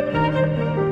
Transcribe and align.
Música 0.00 0.87